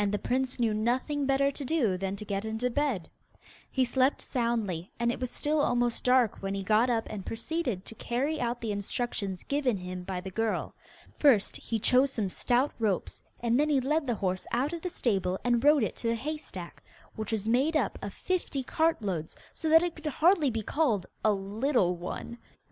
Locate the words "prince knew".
0.18-0.74